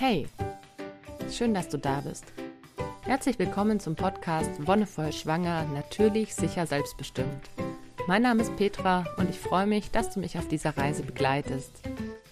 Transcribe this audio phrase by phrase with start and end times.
[0.00, 0.26] Hey,
[1.30, 2.24] schön, dass du da bist.
[3.02, 7.50] Herzlich willkommen zum Podcast Wonnevoll Schwanger, natürlich, sicher, selbstbestimmt.
[8.06, 11.82] Mein Name ist Petra und ich freue mich, dass du mich auf dieser Reise begleitest.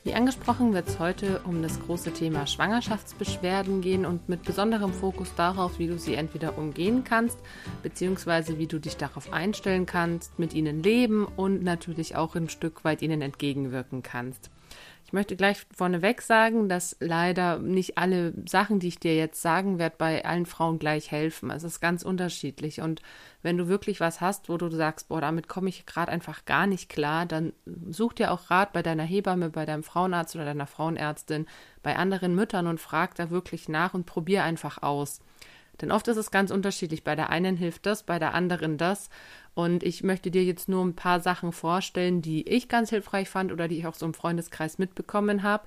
[0.02, 5.34] Wie angesprochen wird es heute um das große Thema Schwangerschaftsbeschwerden gehen und mit besonderem Fokus
[5.34, 7.36] darauf, wie du sie entweder umgehen kannst,
[7.82, 12.84] beziehungsweise wie du dich darauf einstellen kannst, mit ihnen leben und natürlich auch ein Stück
[12.84, 14.48] weit ihnen entgegenwirken kannst.
[15.08, 19.78] Ich möchte gleich vorneweg sagen, dass leider nicht alle Sachen, die ich dir jetzt sagen
[19.78, 21.50] werde, bei allen Frauen gleich helfen.
[21.50, 22.82] Es ist ganz unterschiedlich.
[22.82, 23.00] Und
[23.42, 26.66] wenn du wirklich was hast, wo du sagst, boah, damit komme ich gerade einfach gar
[26.66, 27.54] nicht klar, dann
[27.88, 31.46] such dir auch Rat bei deiner Hebamme, bei deinem Frauenarzt oder deiner Frauenärztin,
[31.82, 35.22] bei anderen Müttern und frag da wirklich nach und probier einfach aus.
[35.80, 37.04] Denn oft ist es ganz unterschiedlich.
[37.04, 39.10] Bei der einen hilft das, bei der anderen das.
[39.54, 43.52] Und ich möchte dir jetzt nur ein paar Sachen vorstellen, die ich ganz hilfreich fand
[43.52, 45.64] oder die ich auch so im Freundeskreis mitbekommen habe.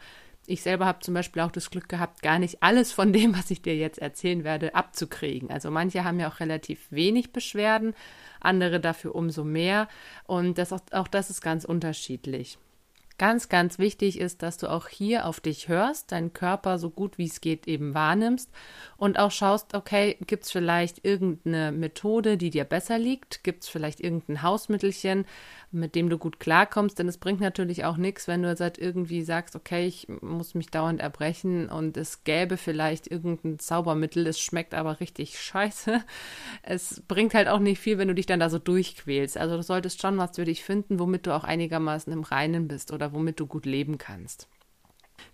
[0.48, 3.52] Ich selber habe zum Beispiel auch das Glück gehabt, gar nicht alles von dem, was
[3.52, 5.52] ich dir jetzt erzählen werde, abzukriegen.
[5.52, 7.94] Also manche haben ja auch relativ wenig Beschwerden,
[8.40, 9.88] andere dafür umso mehr.
[10.26, 12.58] Und das auch, auch das ist ganz unterschiedlich.
[13.22, 17.20] Ganz, ganz wichtig ist, dass du auch hier auf dich hörst, deinen Körper so gut
[17.20, 18.50] wie es geht eben wahrnimmst
[18.98, 23.44] und auch schaust, okay, gibt es vielleicht irgendeine Methode, die dir besser liegt?
[23.44, 25.26] Gibt es vielleicht irgendein Hausmittelchen,
[25.72, 26.98] mit dem du gut klarkommst?
[26.98, 30.72] Denn es bringt natürlich auch nichts, wenn du seit irgendwie sagst, okay, ich muss mich
[30.72, 36.04] dauernd erbrechen und es gäbe vielleicht irgendein Zaubermittel, es schmeckt aber richtig scheiße.
[36.64, 39.38] Es bringt halt auch nicht viel, wenn du dich dann da so durchquälst.
[39.38, 42.92] Also du solltest schon was für dich finden, womit du auch einigermaßen im Reinen bist
[42.92, 44.48] oder womit du gut leben kannst.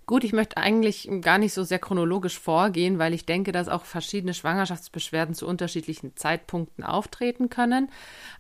[0.05, 3.83] Gut, ich möchte eigentlich gar nicht so sehr chronologisch vorgehen, weil ich denke, dass auch
[3.83, 7.89] verschiedene Schwangerschaftsbeschwerden zu unterschiedlichen Zeitpunkten auftreten können.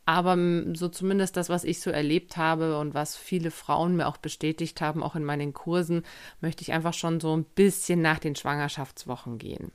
[0.05, 0.37] Aber
[0.75, 4.79] so zumindest das, was ich so erlebt habe und was viele Frauen mir auch bestätigt
[4.79, 6.03] haben, auch in meinen Kursen,
[6.39, 9.73] möchte ich einfach schon so ein bisschen nach den Schwangerschaftswochen gehen.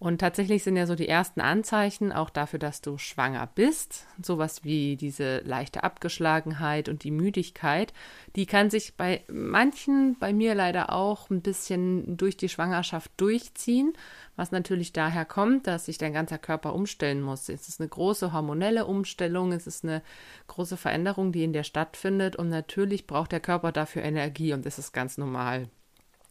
[0.00, 4.06] Und tatsächlich sind ja so die ersten Anzeichen auch dafür, dass du schwanger bist.
[4.22, 7.92] Sowas wie diese leichte Abgeschlagenheit und die Müdigkeit.
[8.36, 13.92] Die kann sich bei manchen, bei mir leider auch, ein bisschen durch die Schwangerschaft durchziehen.
[14.36, 17.48] Was natürlich daher kommt, dass sich dein ganzer Körper umstellen muss.
[17.48, 19.50] Es ist eine große hormonelle Umstellung.
[19.50, 20.02] Es ist eine
[20.46, 22.36] große Veränderung, die in dir stattfindet.
[22.36, 24.52] Und natürlich braucht der Körper dafür Energie.
[24.52, 25.68] Und das ist ganz normal.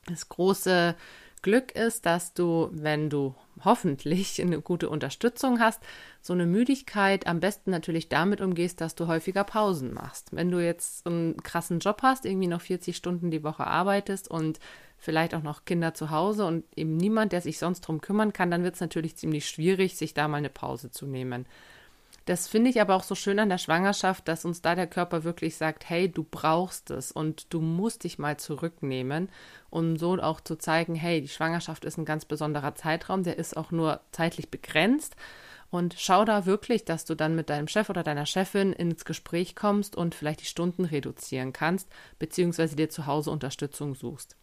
[0.06, 0.96] Das große
[1.42, 5.82] Glück ist, dass du, wenn du hoffentlich eine gute Unterstützung hast,
[6.22, 10.36] so eine Müdigkeit am besten natürlich damit umgehst, dass du häufiger Pausen machst.
[10.36, 14.60] Wenn du jetzt einen krassen Job hast, irgendwie noch 40 Stunden die Woche arbeitest und
[14.98, 18.52] vielleicht auch noch Kinder zu Hause und eben niemand, der sich sonst drum kümmern kann,
[18.52, 21.46] dann wird es natürlich ziemlich schwierig, sich da mal eine Pause zu nehmen.
[22.28, 25.24] Das finde ich aber auch so schön an der Schwangerschaft, dass uns da der Körper
[25.24, 29.30] wirklich sagt, hey, du brauchst es und du musst dich mal zurücknehmen,
[29.70, 33.56] um so auch zu zeigen, hey, die Schwangerschaft ist ein ganz besonderer Zeitraum, der ist
[33.56, 35.16] auch nur zeitlich begrenzt.
[35.70, 39.56] Und schau da wirklich, dass du dann mit deinem Chef oder deiner Chefin ins Gespräch
[39.56, 41.88] kommst und vielleicht die Stunden reduzieren kannst,
[42.20, 44.36] beziehungsweise dir zu Hause Unterstützung suchst.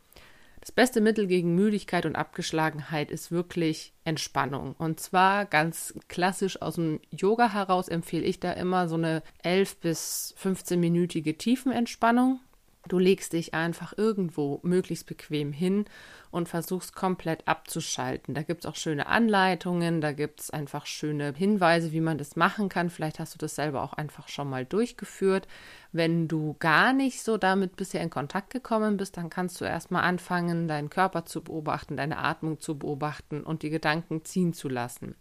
[0.65, 4.75] Das beste Mittel gegen Müdigkeit und Abgeschlagenheit ist wirklich Entspannung.
[4.79, 9.77] Und zwar ganz klassisch aus dem Yoga heraus empfehle ich da immer so eine 11
[9.81, 12.41] bis 15-minütige Tiefenentspannung.
[12.87, 15.87] Du legst dich einfach irgendwo möglichst bequem hin
[16.31, 18.35] und versuchst komplett abzuschalten.
[18.35, 22.37] Da gibt es auch schöne Anleitungen, da gibt es einfach schöne Hinweise, wie man das
[22.37, 22.91] machen kann.
[22.91, 25.49] Vielleicht hast du das selber auch einfach schon mal durchgeführt.
[25.93, 30.03] Wenn du gar nicht so damit bisher in Kontakt gekommen bist, dann kannst du erstmal
[30.03, 35.17] anfangen, deinen Körper zu beobachten, deine Atmung zu beobachten und die Gedanken ziehen zu lassen.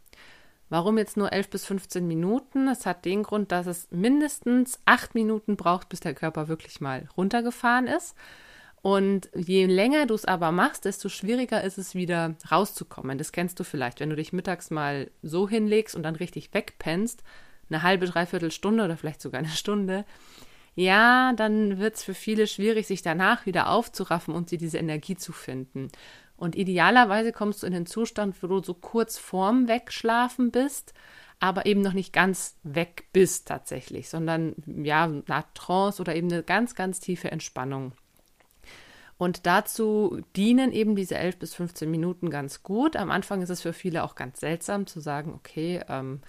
[0.69, 2.67] Warum jetzt nur 11 bis 15 Minuten?
[2.67, 7.07] Es hat den Grund, dass es mindestens acht Minuten braucht, bis der Körper wirklich mal
[7.15, 8.15] runtergefahren ist.
[8.81, 13.17] Und je länger du es aber machst, desto schwieriger ist es wieder rauszukommen.
[13.17, 17.23] Das kennst du vielleicht, wenn du dich mittags mal so hinlegst und dann richtig wegpennst,
[17.69, 20.03] eine halbe, dreiviertel Stunde oder vielleicht sogar eine Stunde.
[20.75, 25.15] Ja, dann wird es für viele schwierig, sich danach wieder aufzuraffen und sie diese Energie
[25.15, 25.89] zu finden.
[26.37, 30.93] Und idealerweise kommst du in den Zustand, wo du so kurz vorm Wegschlafen bist,
[31.39, 36.43] aber eben noch nicht ganz weg bist tatsächlich, sondern ja, nach Trance oder eben eine
[36.43, 37.93] ganz, ganz tiefe Entspannung.
[39.17, 42.95] Und dazu dienen eben diese 11 bis 15 Minuten ganz gut.
[42.95, 46.21] Am Anfang ist es für viele auch ganz seltsam zu sagen, okay, ähm,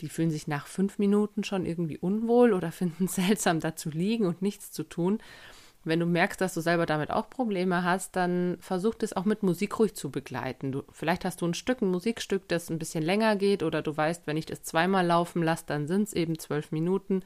[0.00, 3.90] die fühlen sich nach fünf Minuten schon irgendwie unwohl oder finden es seltsam, da zu
[3.90, 5.18] liegen und nichts zu tun.
[5.86, 9.44] Wenn du merkst, dass du selber damit auch Probleme hast, dann versuch es auch mit
[9.44, 10.72] Musik ruhig zu begleiten.
[10.72, 13.96] Du, vielleicht hast du ein Stück, ein Musikstück, das ein bisschen länger geht oder du
[13.96, 17.22] weißt, wenn ich das zweimal laufen lasse, dann sind es eben zwölf Minuten.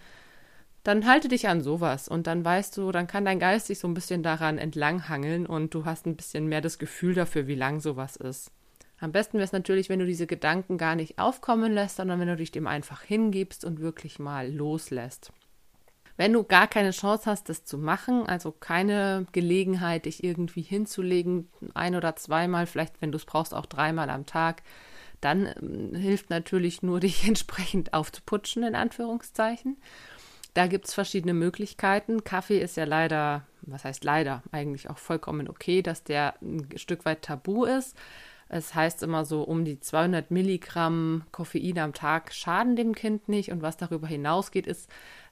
[0.82, 3.88] dann halte dich an sowas und dann weißt du, dann kann dein Geist sich so
[3.88, 7.80] ein bisschen daran entlanghangeln und du hast ein bisschen mehr das Gefühl dafür, wie lang
[7.80, 8.50] sowas ist.
[8.98, 12.28] Am besten wäre es natürlich, wenn du diese Gedanken gar nicht aufkommen lässt, sondern wenn
[12.28, 15.32] du dich dem einfach hingibst und wirklich mal loslässt.
[16.20, 21.48] Wenn du gar keine Chance hast, das zu machen, also keine Gelegenheit, dich irgendwie hinzulegen,
[21.72, 24.62] ein oder zweimal, vielleicht wenn du es brauchst, auch dreimal am Tag,
[25.22, 29.78] dann äh, hilft natürlich nur, dich entsprechend aufzuputschen, in Anführungszeichen.
[30.52, 32.22] Da gibt es verschiedene Möglichkeiten.
[32.22, 37.06] Kaffee ist ja leider, was heißt leider, eigentlich auch vollkommen okay, dass der ein Stück
[37.06, 37.96] weit tabu ist.
[38.50, 43.52] Es heißt immer so, um die 200 Milligramm Koffein am Tag schaden dem Kind nicht.
[43.52, 44.90] Und was darüber hinausgeht, ist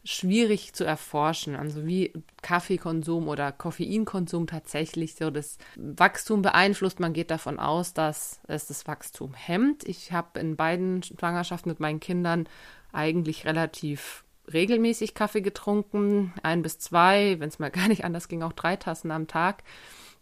[0.09, 1.55] schwierig zu erforschen.
[1.55, 6.99] Also wie Kaffeekonsum oder Koffeinkonsum tatsächlich so das Wachstum beeinflusst.
[6.99, 9.87] Man geht davon aus, dass es das Wachstum hemmt.
[9.87, 12.49] Ich habe in beiden Schwangerschaften mit meinen Kindern
[12.91, 18.43] eigentlich relativ regelmäßig Kaffee getrunken, ein bis zwei, wenn es mal gar nicht anders ging,
[18.43, 19.63] auch drei Tassen am Tag.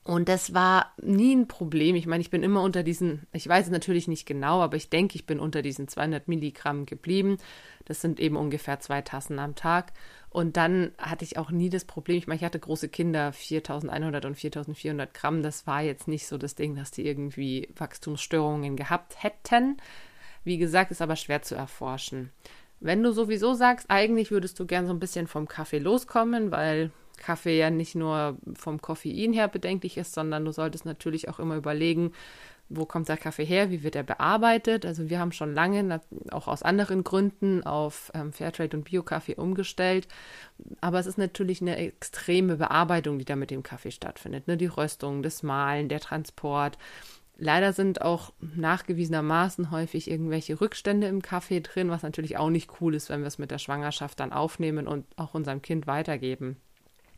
[0.06, 1.96] Und das war nie ein Problem.
[1.96, 4.88] Ich meine, ich bin immer unter diesen, ich weiß es natürlich nicht genau, aber ich
[4.88, 7.38] denke, ich bin unter diesen 200 Milligramm geblieben.
[7.86, 9.92] Das sind eben ungefähr zwei Tassen am Tag.
[10.30, 12.18] Und dann hatte ich auch nie das Problem.
[12.18, 15.42] Ich meine, ich hatte große Kinder, 4100 und 4400 Gramm.
[15.42, 19.76] Das war jetzt nicht so das Ding, dass die irgendwie Wachstumsstörungen gehabt hätten.
[20.44, 22.30] Wie gesagt, ist aber schwer zu erforschen.
[22.78, 26.92] Wenn du sowieso sagst, eigentlich würdest du gern so ein bisschen vom Kaffee loskommen, weil
[27.16, 31.56] Kaffee ja nicht nur vom Koffein her bedenklich ist, sondern du solltest natürlich auch immer
[31.56, 32.12] überlegen,
[32.68, 34.84] wo kommt der Kaffee her, wie wird er bearbeitet.
[34.84, 36.00] Also wir haben schon lange,
[36.32, 40.08] auch aus anderen Gründen, auf ähm, Fairtrade und Bio-Kaffee umgestellt.
[40.80, 44.48] Aber es ist natürlich eine extreme Bearbeitung, die da mit dem Kaffee stattfindet.
[44.48, 44.56] Ne?
[44.56, 46.76] Die Röstung, das Mahlen, der Transport.
[47.38, 52.94] Leider sind auch nachgewiesenermaßen häufig irgendwelche Rückstände im Kaffee drin, was natürlich auch nicht cool
[52.94, 56.56] ist, wenn wir es mit der Schwangerschaft dann aufnehmen und auch unserem Kind weitergeben.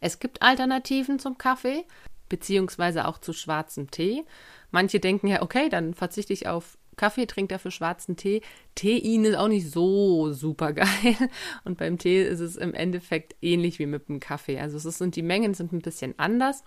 [0.01, 1.85] Es gibt Alternativen zum Kaffee,
[2.29, 4.25] beziehungsweise auch zu schwarzem Tee.
[4.71, 8.43] Manche denken ja, okay, dann verzichte ich auf Kaffee, trinkt dafür schwarzen Tee.
[8.75, 11.17] Tein ist auch nicht so super geil.
[11.65, 14.61] Und beim Tee ist es im Endeffekt ähnlich wie mit dem Kaffee.
[14.61, 16.65] Also es sind, die Mengen sind ein bisschen anders.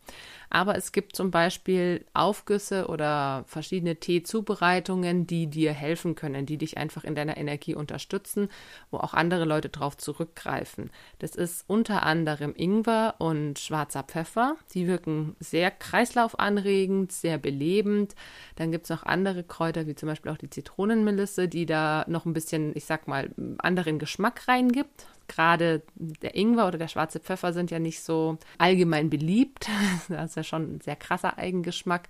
[0.49, 6.77] Aber es gibt zum Beispiel Aufgüsse oder verschiedene Teezubereitungen, die dir helfen können, die dich
[6.77, 8.49] einfach in deiner Energie unterstützen,
[8.89, 10.91] wo auch andere Leute drauf zurückgreifen.
[11.19, 14.57] Das ist unter anderem Ingwer und schwarzer Pfeffer.
[14.73, 18.15] Die wirken sehr kreislaufanregend, sehr belebend.
[18.57, 22.25] Dann gibt es noch andere Kräuter, wie zum Beispiel auch die Zitronenmelisse, die da noch
[22.25, 27.53] ein bisschen, ich sag mal, anderen Geschmack reingibt gerade der Ingwer oder der schwarze Pfeffer
[27.53, 29.67] sind ja nicht so allgemein beliebt.
[30.09, 32.09] Das ist ja schon ein sehr krasser Eigengeschmack.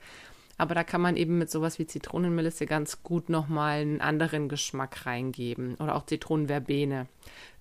[0.58, 5.06] Aber da kann man eben mit sowas wie Zitronenmelisse ganz gut nochmal einen anderen Geschmack
[5.06, 5.76] reingeben.
[5.76, 7.08] Oder auch Zitronenverbene.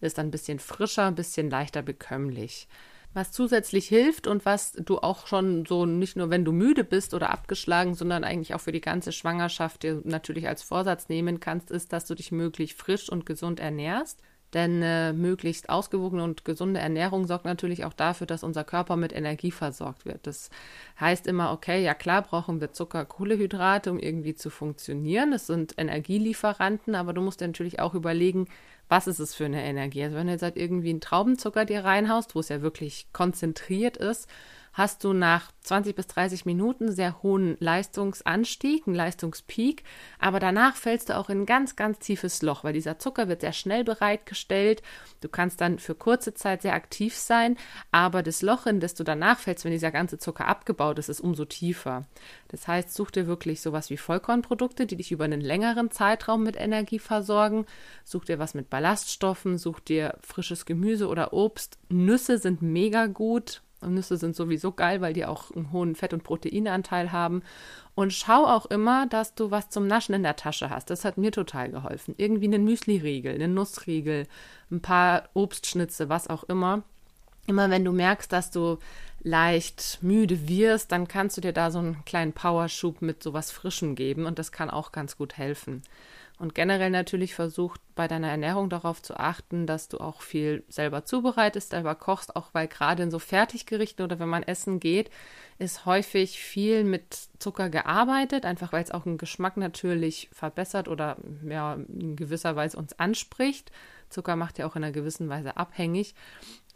[0.00, 2.68] Ist dann ein bisschen frischer, ein bisschen leichter bekömmlich.
[3.12, 7.12] Was zusätzlich hilft und was du auch schon so nicht nur, wenn du müde bist
[7.12, 11.72] oder abgeschlagen, sondern eigentlich auch für die ganze Schwangerschaft dir natürlich als Vorsatz nehmen kannst,
[11.72, 14.20] ist, dass du dich möglichst frisch und gesund ernährst.
[14.52, 19.12] Denn äh, möglichst ausgewogene und gesunde Ernährung sorgt natürlich auch dafür, dass unser Körper mit
[19.12, 20.26] Energie versorgt wird.
[20.26, 20.50] Das
[20.98, 25.30] heißt immer, okay, ja klar brauchen wir Zucker, Kohlehydrate, um irgendwie zu funktionieren.
[25.30, 28.48] Das sind Energielieferanten, aber du musst dir natürlich auch überlegen,
[28.90, 30.02] was ist es für eine Energie?
[30.02, 33.96] Also wenn du jetzt halt irgendwie einen Traubenzucker dir reinhaust, wo es ja wirklich konzentriert
[33.96, 34.28] ist,
[34.72, 39.82] hast du nach 20 bis 30 Minuten sehr hohen Leistungsanstieg, einen Leistungspeak,
[40.18, 43.40] aber danach fällst du auch in ein ganz, ganz tiefes Loch, weil dieser Zucker wird
[43.40, 44.82] sehr schnell bereitgestellt.
[45.20, 47.56] Du kannst dann für kurze Zeit sehr aktiv sein,
[47.90, 51.20] aber das Loch, in das du danach fällst, wenn dieser ganze Zucker abgebaut ist, ist
[51.20, 52.06] umso tiefer.
[52.48, 56.56] Das heißt, such dir wirklich sowas wie Vollkornprodukte, die dich über einen längeren Zeitraum mit
[56.56, 57.66] Energie versorgen.
[58.04, 61.78] Such dir was mit Ballaststoffen, such dir frisches Gemüse oder Obst.
[61.88, 66.22] Nüsse sind mega gut Nüsse sind sowieso geil, weil die auch einen hohen Fett- und
[66.22, 67.42] Proteinanteil haben.
[67.94, 70.90] Und schau auch immer, dass du was zum Naschen in der Tasche hast.
[70.90, 72.14] Das hat mir total geholfen.
[72.18, 74.26] Irgendwie einen Müsli-Riegel, einen Nussriegel,
[74.70, 76.82] ein paar Obstschnitze, was auch immer.
[77.46, 78.78] Immer wenn du merkst, dass du
[79.22, 83.94] leicht müde wirst, dann kannst du dir da so einen kleinen Powerschub mit sowas Frischem
[83.94, 85.82] geben und das kann auch ganz gut helfen.
[86.40, 91.04] Und generell natürlich versucht bei deiner Ernährung darauf zu achten, dass du auch viel selber
[91.04, 95.10] zubereitest, selber kochst, auch weil gerade in so Fertiggerichten oder wenn man essen geht,
[95.58, 101.18] ist häufig viel mit Zucker gearbeitet, einfach weil es auch einen Geschmack natürlich verbessert oder
[101.46, 103.70] ja, in gewisser Weise uns anspricht.
[104.08, 106.14] Zucker macht ja auch in einer gewissen Weise abhängig.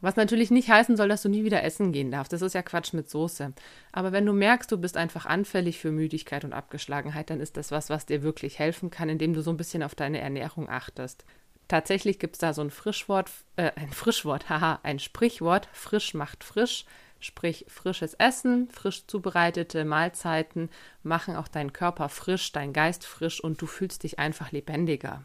[0.05, 2.31] Was natürlich nicht heißen soll, dass du nie wieder essen gehen darfst.
[2.31, 3.55] Das ist ja Quatsch mit Soße.
[3.91, 7.71] Aber wenn du merkst, du bist einfach anfällig für Müdigkeit und Abgeschlagenheit, dann ist das
[7.71, 11.25] was, was dir wirklich helfen kann, indem du so ein bisschen auf deine Ernährung achtest.
[11.69, 16.45] Tatsächlich gibt es da so ein Frischwort, äh, ein Frischwort, haha, ein Sprichwort, frisch macht
[16.45, 16.85] frisch.
[17.19, 20.69] Sprich, frisches Essen, frisch zubereitete Mahlzeiten
[21.03, 25.25] machen auch deinen Körper frisch, dein Geist frisch und du fühlst dich einfach lebendiger.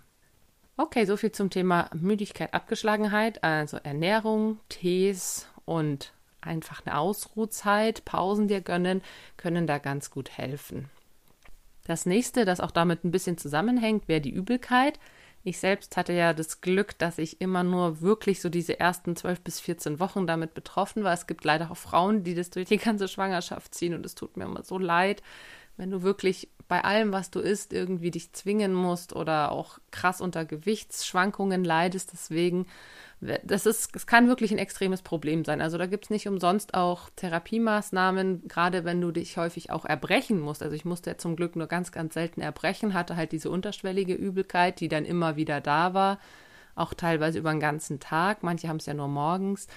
[0.81, 8.48] Okay, so viel zum Thema Müdigkeit, Abgeschlagenheit, also Ernährung, Tees und einfach eine Ausruhzeit, Pausen
[8.48, 9.01] dir gönnen,
[9.36, 10.89] können da ganz gut helfen.
[11.83, 15.01] Das nächste, das auch damit ein bisschen zusammenhängt, wäre die Übelkeit.
[15.43, 19.41] Ich selbst hatte ja das Glück, dass ich immer nur wirklich so diese ersten zwölf
[19.41, 21.12] bis 14 Wochen damit betroffen war.
[21.12, 24.38] Es gibt leider auch Frauen, die das durch die ganze Schwangerschaft ziehen und es tut
[24.38, 25.24] mir immer so leid,
[25.75, 30.21] wenn du wirklich bei allem, was du isst, irgendwie dich zwingen musst oder auch krass
[30.21, 32.13] unter Gewichtsschwankungen leidest.
[32.13, 32.65] Deswegen
[33.21, 35.59] das ist, es kann wirklich ein extremes Problem sein.
[35.61, 40.39] Also da gibt es nicht umsonst auch Therapiemaßnahmen, gerade wenn du dich häufig auch erbrechen
[40.39, 40.63] musst.
[40.63, 44.13] Also ich musste ja zum Glück nur ganz, ganz selten erbrechen, hatte halt diese unterschwellige
[44.13, 46.19] Übelkeit, die dann immer wieder da war,
[46.75, 48.41] auch teilweise über den ganzen Tag.
[48.41, 49.67] Manche haben es ja nur morgens.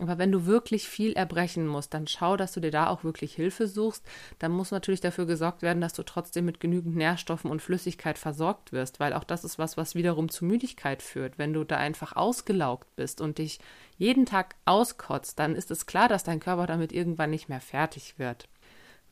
[0.00, 3.34] Aber wenn du wirklich viel erbrechen musst, dann schau, dass du dir da auch wirklich
[3.34, 4.04] Hilfe suchst.
[4.40, 8.72] Dann muss natürlich dafür gesorgt werden, dass du trotzdem mit genügend Nährstoffen und Flüssigkeit versorgt
[8.72, 11.38] wirst, weil auch das ist was, was wiederum zu Müdigkeit führt.
[11.38, 13.60] Wenn du da einfach ausgelaugt bist und dich
[13.96, 18.18] jeden Tag auskotzt, dann ist es klar, dass dein Körper damit irgendwann nicht mehr fertig
[18.18, 18.48] wird.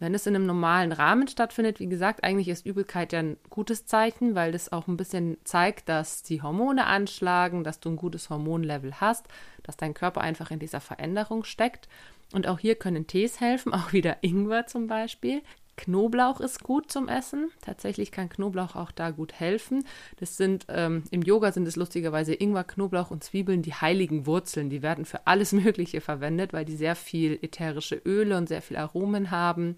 [0.03, 3.87] Wenn es in einem normalen Rahmen stattfindet, wie gesagt, eigentlich ist Übelkeit ja ein gutes
[3.87, 8.29] Zeichen, weil das auch ein bisschen zeigt, dass die Hormone anschlagen, dass du ein gutes
[8.29, 9.29] Hormonlevel hast,
[9.63, 11.89] dass dein Körper einfach in dieser Veränderung steckt.
[12.33, 15.41] Und auch hier können Tees helfen, auch wieder Ingwer zum Beispiel.
[15.77, 17.51] Knoblauch ist gut zum Essen.
[17.63, 19.85] Tatsächlich kann Knoblauch auch da gut helfen.
[20.21, 24.71] Das sind ähm, im Yoga sind es lustigerweise Ingwer, Knoblauch und Zwiebeln die heiligen Wurzeln.
[24.71, 28.77] Die werden für alles Mögliche verwendet, weil die sehr viel ätherische Öle und sehr viel
[28.77, 29.77] Aromen haben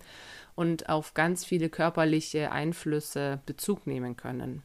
[0.54, 4.62] und auf ganz viele körperliche Einflüsse Bezug nehmen können.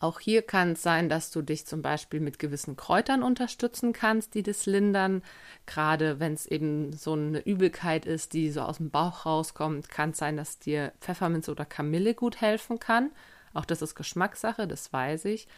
[0.00, 4.34] Auch hier kann es sein, dass du dich zum Beispiel mit gewissen Kräutern unterstützen kannst,
[4.34, 5.22] die das lindern.
[5.66, 10.10] Gerade wenn es eben so eine Übelkeit ist, die so aus dem Bauch rauskommt, kann
[10.10, 13.10] es sein, dass dir Pfefferminz oder Kamille gut helfen kann.
[13.52, 15.48] Auch das ist Geschmackssache, das weiß ich.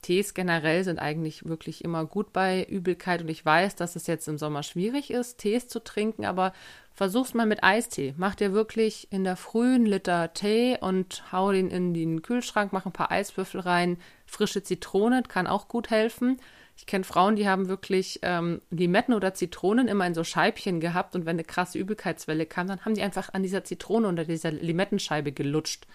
[0.00, 4.28] Tees generell sind eigentlich wirklich immer gut bei Übelkeit und ich weiß, dass es jetzt
[4.28, 6.52] im Sommer schwierig ist, Tees zu trinken, aber
[6.98, 8.12] versuch's mal mit Eistee.
[8.16, 12.86] Mach dir wirklich in der frühen Liter Tee und hau den in den Kühlschrank, mach
[12.86, 13.98] ein paar Eiswürfel rein.
[14.26, 16.38] Frische Zitrone kann auch gut helfen.
[16.76, 21.14] Ich kenne Frauen, die haben wirklich ähm, Limetten oder Zitronen immer in so Scheibchen gehabt
[21.14, 24.50] und wenn eine krasse Übelkeitswelle kam, dann haben die einfach an dieser Zitrone oder dieser
[24.50, 25.86] Limettenscheibe gelutscht.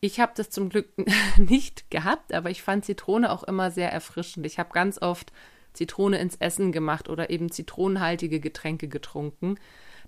[0.00, 0.88] Ich habe das zum Glück
[1.36, 4.44] nicht gehabt, aber ich fand Zitrone auch immer sehr erfrischend.
[4.44, 5.32] Ich habe ganz oft
[5.72, 9.56] Zitrone ins Essen gemacht oder eben zitronenhaltige Getränke getrunken.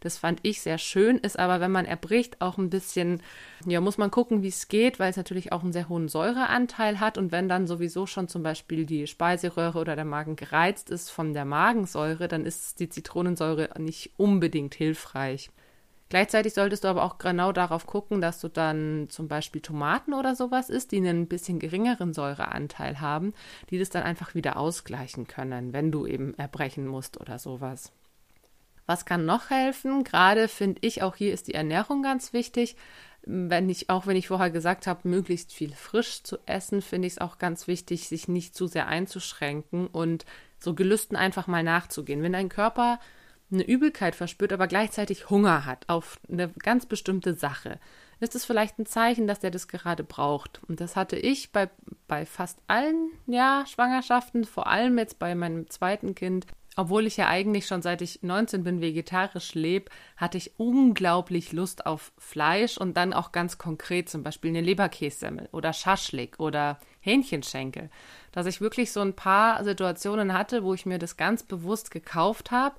[0.01, 3.23] Das fand ich sehr schön, ist aber, wenn man erbricht, auch ein bisschen,
[3.67, 7.01] ja, muss man gucken, wie es geht, weil es natürlich auch einen sehr hohen Säureanteil
[7.01, 7.19] hat.
[7.19, 11.33] Und wenn dann sowieso schon zum Beispiel die Speiseröhre oder der Magen gereizt ist von
[11.33, 15.51] der Magensäure, dann ist die Zitronensäure nicht unbedingt hilfreich.
[16.11, 20.37] Gleichzeitig solltest du aber auch genau darauf gucken, dass du dann zum Beispiel Tomaten oder
[20.37, 23.33] sowas isst, die einen bisschen geringeren Säureanteil haben,
[23.71, 27.91] die das dann einfach wieder ausgleichen können, wenn du eben erbrechen musst oder sowas.
[28.87, 30.05] Was kann noch helfen?
[30.05, 32.77] Gerade finde ich auch hier ist die Ernährung ganz wichtig.
[33.27, 37.15] Wenn ich, auch wenn ich vorher gesagt habe, möglichst viel frisch zu essen, finde ich
[37.15, 40.27] es auch ganz wichtig, sich nicht zu sehr einzuschränken und
[40.59, 42.23] so Gelüsten einfach mal nachzugehen.
[42.23, 43.01] Wenn dein Körper
[43.51, 47.79] eine Übelkeit verspürt, aber gleichzeitig Hunger hat auf eine ganz bestimmte Sache,
[48.21, 50.61] ist es vielleicht ein Zeichen, dass der das gerade braucht.
[50.69, 51.71] Und das hatte ich bei,
[52.07, 56.47] bei fast allen ja, Schwangerschaften, vor allem jetzt bei meinem zweiten Kind.
[56.77, 61.87] Obwohl ich ja eigentlich schon seit ich 19 bin vegetarisch lebe, hatte ich unglaublich Lust
[61.87, 67.91] auf Fleisch und dann auch ganz konkret zum Beispiel eine Leberkässemmel oder Schaschlik oder Hähnchenschenkel.
[68.33, 72.51] Dass ich wirklich so ein paar Situationen hatte, wo ich mir das ganz bewusst gekauft
[72.51, 72.75] habe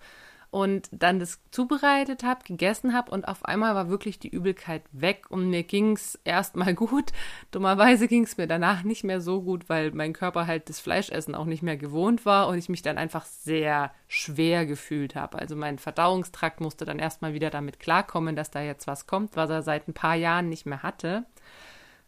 [0.51, 5.25] und dann das zubereitet habe, gegessen habe und auf einmal war wirklich die Übelkeit weg
[5.29, 7.11] und mir ging es erstmal gut.
[7.51, 11.35] Dummerweise ging es mir danach nicht mehr so gut, weil mein Körper halt das Fleischessen
[11.35, 15.39] auch nicht mehr gewohnt war und ich mich dann einfach sehr schwer gefühlt habe.
[15.39, 19.49] Also mein Verdauungstrakt musste dann erstmal wieder damit klarkommen, dass da jetzt was kommt, was
[19.49, 21.25] er seit ein paar Jahren nicht mehr hatte.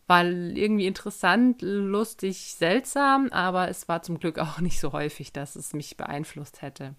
[0.08, 5.58] War irgendwie interessant, lustig, seltsam, aber es war zum Glück auch nicht so häufig, dass
[5.58, 6.96] es mich beeinflusst hätte.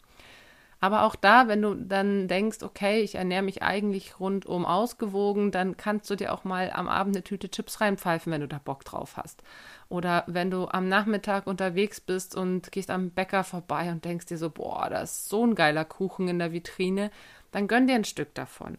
[0.80, 5.76] Aber auch da, wenn du dann denkst, okay, ich ernähre mich eigentlich rundum ausgewogen, dann
[5.76, 8.84] kannst du dir auch mal am Abend eine Tüte Chips reinpfeifen, wenn du da Bock
[8.84, 9.42] drauf hast.
[9.88, 14.38] Oder wenn du am Nachmittag unterwegs bist und gehst am Bäcker vorbei und denkst dir
[14.38, 17.10] so, boah, da ist so ein geiler Kuchen in der Vitrine,
[17.50, 18.78] dann gönn dir ein Stück davon.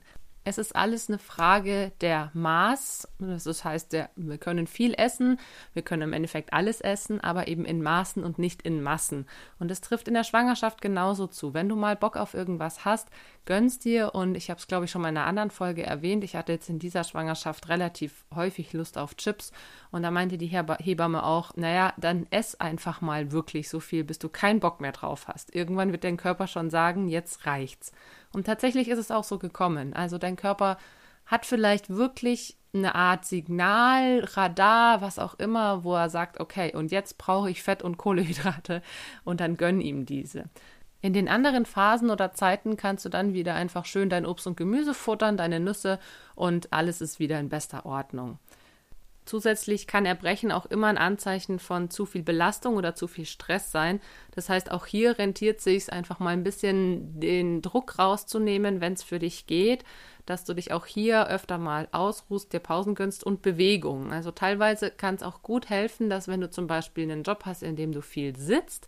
[0.50, 3.08] Es ist alles eine Frage der Maß.
[3.20, 5.40] Das heißt, der, wir können viel essen,
[5.74, 9.28] wir können im Endeffekt alles essen, aber eben in Maßen und nicht in Massen.
[9.60, 11.54] Und das trifft in der Schwangerschaft genauso zu.
[11.54, 13.10] Wenn du mal Bock auf irgendwas hast,
[13.46, 14.16] gönnst dir.
[14.16, 16.24] Und ich habe es, glaube ich, schon mal in einer anderen Folge erwähnt.
[16.24, 19.52] Ich hatte jetzt in dieser Schwangerschaft relativ häufig Lust auf Chips.
[19.92, 24.18] Und da meinte die Hebamme auch, naja, dann ess einfach mal wirklich so viel, bis
[24.18, 25.54] du keinen Bock mehr drauf hast.
[25.54, 27.92] Irgendwann wird dein Körper schon sagen, jetzt reicht's.
[28.34, 29.94] Und tatsächlich ist es auch so gekommen.
[29.94, 30.78] Also dein Körper
[31.26, 36.92] hat vielleicht wirklich eine Art Signal, Radar, was auch immer, wo er sagt, okay, und
[36.92, 38.82] jetzt brauche ich Fett und Kohlehydrate
[39.24, 40.46] und dann gönn ihm diese.
[41.02, 44.58] In den anderen Phasen oder Zeiten kannst du dann wieder einfach schön dein Obst und
[44.58, 45.98] Gemüse futtern, deine Nüsse
[46.36, 48.38] und alles ist wieder in bester Ordnung.
[49.30, 53.72] Zusätzlich kann Erbrechen auch immer ein Anzeichen von zu viel Belastung oder zu viel Stress
[53.72, 54.02] sein.
[54.32, 59.04] Das heißt, auch hier rentiert sich einfach mal ein bisschen den Druck rauszunehmen, wenn es
[59.04, 59.84] für dich geht,
[60.26, 64.12] dass du dich auch hier öfter mal ausruhst, dir Pausen gönnst und Bewegung.
[64.12, 67.62] Also teilweise kann es auch gut helfen, dass wenn du zum Beispiel einen Job hast,
[67.62, 68.88] in dem du viel sitzt,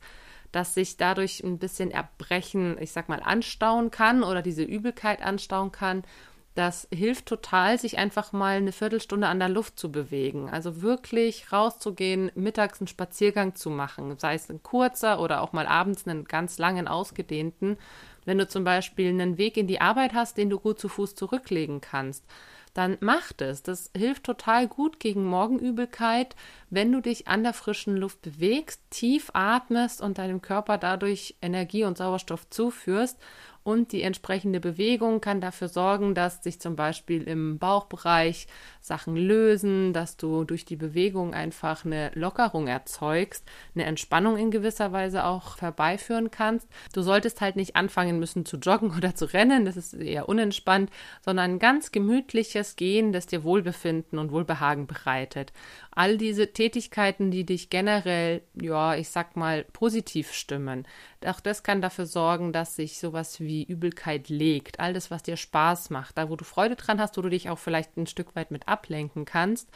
[0.51, 5.71] dass sich dadurch ein bisschen Erbrechen, ich sag mal, anstauen kann oder diese Übelkeit anstauen
[5.71, 6.03] kann
[6.53, 10.49] das hilft total, sich einfach mal eine Viertelstunde an der Luft zu bewegen.
[10.49, 15.65] Also wirklich rauszugehen, mittags einen Spaziergang zu machen, sei es ein kurzer oder auch mal
[15.65, 17.77] abends einen ganz langen, ausgedehnten.
[18.25, 21.15] Wenn du zum Beispiel einen Weg in die Arbeit hast, den du gut zu Fuß
[21.15, 22.25] zurücklegen kannst,
[22.73, 23.63] dann mach das.
[23.63, 26.35] Das hilft total gut gegen Morgenübelkeit,
[26.69, 31.83] wenn du dich an der frischen Luft bewegst, tief atmest und deinem Körper dadurch Energie
[31.83, 33.17] und Sauerstoff zuführst
[33.63, 38.47] und die entsprechende Bewegung kann dafür sorgen, dass sich zum Beispiel im Bauchbereich
[38.81, 43.45] Sachen lösen, dass du durch die Bewegung einfach eine Lockerung erzeugst,
[43.75, 46.67] eine Entspannung in gewisser Weise auch herbeiführen kannst.
[46.93, 50.89] Du solltest halt nicht anfangen müssen zu joggen oder zu rennen, das ist eher unentspannt,
[51.23, 55.53] sondern ein ganz gemütliches Gehen, das dir Wohlbefinden und Wohlbehagen bereitet.
[55.91, 60.87] All diese Tätigkeiten, die dich generell, ja, ich sag mal, positiv stimmen,
[61.25, 64.79] auch das kann dafür sorgen, dass sich sowas wie Übelkeit legt.
[64.79, 67.49] All das, was dir Spaß macht, da wo du Freude dran hast, wo du dich
[67.49, 69.69] auch vielleicht ein Stück weit mit ablenken kannst.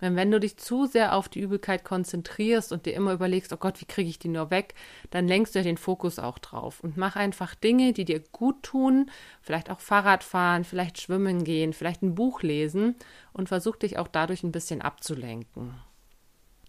[0.00, 3.56] Denn wenn du dich zu sehr auf die Übelkeit konzentrierst und dir immer überlegst, oh
[3.56, 4.74] Gott, wie kriege ich die nur weg,
[5.10, 8.62] dann lenkst du ja den Fokus auch drauf und mach einfach Dinge, die dir gut
[8.62, 12.96] tun, vielleicht auch Fahrrad fahren, vielleicht schwimmen gehen, vielleicht ein Buch lesen
[13.32, 15.74] und versuch dich auch dadurch ein bisschen abzulenken.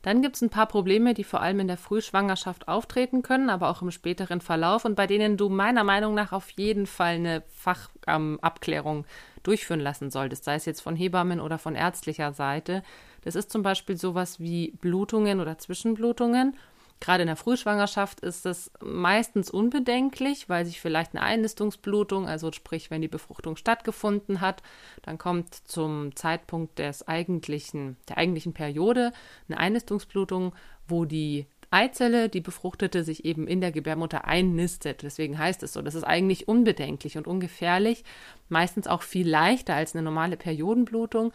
[0.05, 3.71] Dann gibt es ein paar Probleme, die vor allem in der Frühschwangerschaft auftreten können, aber
[3.71, 7.41] auch im späteren Verlauf und bei denen du meiner Meinung nach auf jeden Fall eine
[7.47, 9.05] Fachabklärung ähm,
[9.41, 12.83] durchführen lassen solltest, sei es jetzt von Hebammen oder von ärztlicher Seite.
[13.23, 16.55] Das ist zum Beispiel sowas wie Blutungen oder Zwischenblutungen
[17.01, 22.89] Gerade in der Frühschwangerschaft ist es meistens unbedenklich, weil sich vielleicht eine Einnistungsblutung, also sprich,
[22.89, 24.63] wenn die Befruchtung stattgefunden hat,
[25.01, 29.12] dann kommt zum Zeitpunkt des eigentlichen, der eigentlichen Periode
[29.47, 30.53] eine Einnistungsblutung,
[30.88, 35.03] wo die Eizelle, die befruchtete, sich eben in der Gebärmutter einnistet.
[35.03, 35.81] Deswegen heißt es so.
[35.81, 38.03] Das ist eigentlich unbedenklich und ungefährlich,
[38.47, 41.34] meistens auch viel leichter als eine normale Periodenblutung.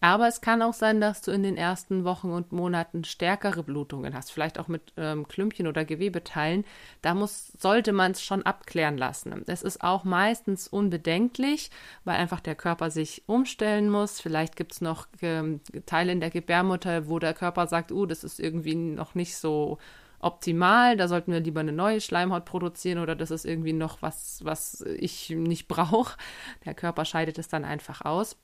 [0.00, 4.14] Aber es kann auch sein, dass du in den ersten Wochen und Monaten stärkere Blutungen
[4.14, 6.64] hast, vielleicht auch mit ähm, Klümpchen oder Gewebeteilen.
[7.02, 9.44] Da muss, sollte man es schon abklären lassen.
[9.46, 11.70] Es ist auch meistens unbedenklich,
[12.04, 14.20] weil einfach der Körper sich umstellen muss.
[14.20, 18.24] Vielleicht gibt es noch ähm, Teile in der Gebärmutter, wo der Körper sagt, uh, das
[18.24, 19.76] ist irgendwie noch nicht so
[20.20, 24.44] optimal, da sollten wir lieber eine neue Schleimhaut produzieren oder das ist irgendwie noch was,
[24.44, 26.16] was ich nicht brauche.
[26.64, 28.36] Der Körper scheidet es dann einfach aus.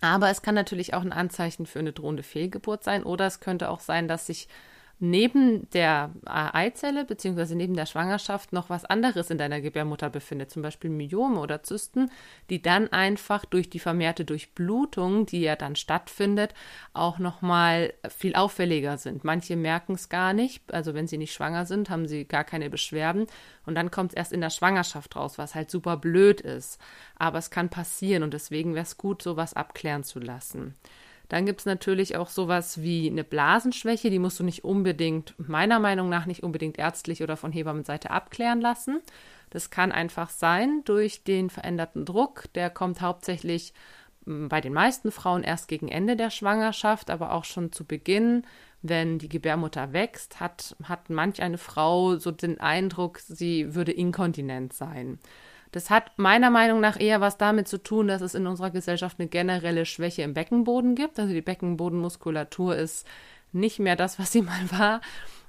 [0.00, 3.68] Aber es kann natürlich auch ein Anzeichen für eine drohende Fehlgeburt sein oder es könnte
[3.68, 4.48] auch sein, dass sich
[5.00, 7.54] neben der Eizelle bzw.
[7.54, 12.10] neben der Schwangerschaft noch was anderes in deiner Gebärmutter befindet, zum Beispiel Myome oder Zysten,
[12.50, 16.54] die dann einfach durch die vermehrte Durchblutung, die ja dann stattfindet,
[16.92, 19.24] auch nochmal viel auffälliger sind.
[19.24, 22.68] Manche merken es gar nicht, also wenn sie nicht schwanger sind, haben sie gar keine
[22.68, 23.26] Beschwerden
[23.64, 26.78] und dann kommt es erst in der Schwangerschaft raus, was halt super blöd ist.
[27.16, 30.74] Aber es kann passieren und deswegen wäre es gut, sowas abklären zu lassen.
[31.30, 35.78] Dann gibt es natürlich auch sowas wie eine Blasenschwäche, die musst du nicht unbedingt, meiner
[35.78, 39.00] Meinung nach nicht unbedingt ärztlich oder von Hebammenseite abklären lassen.
[39.48, 42.52] Das kann einfach sein durch den veränderten Druck.
[42.56, 43.74] Der kommt hauptsächlich
[44.24, 48.42] hm, bei den meisten Frauen erst gegen Ende der Schwangerschaft, aber auch schon zu Beginn,
[48.82, 54.72] wenn die Gebärmutter wächst, hat, hat manch eine Frau so den Eindruck, sie würde inkontinent
[54.72, 55.20] sein.
[55.72, 59.20] Das hat meiner Meinung nach eher was damit zu tun, dass es in unserer Gesellschaft
[59.20, 61.18] eine generelle Schwäche im Beckenboden gibt.
[61.18, 63.06] Also die Beckenbodenmuskulatur ist
[63.52, 65.00] nicht mehr das, was sie mal war.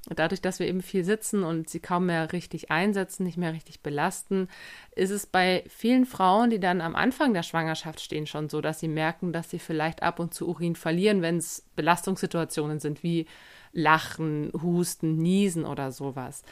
[0.07, 3.81] Dadurch, dass wir eben viel sitzen und sie kaum mehr richtig einsetzen, nicht mehr richtig
[3.81, 4.47] belasten,
[4.95, 8.79] ist es bei vielen Frauen, die dann am Anfang der Schwangerschaft stehen, schon so, dass
[8.79, 13.27] sie merken, dass sie vielleicht ab und zu Urin verlieren, wenn es Belastungssituationen sind wie
[13.73, 16.43] Lachen, Husten, Niesen oder sowas.